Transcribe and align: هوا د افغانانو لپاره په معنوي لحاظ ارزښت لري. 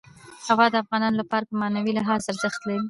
هوا 0.47 0.65
د 0.71 0.75
افغانانو 0.83 1.19
لپاره 1.21 1.47
په 1.49 1.53
معنوي 1.61 1.91
لحاظ 1.95 2.21
ارزښت 2.31 2.59
لري. 2.67 2.79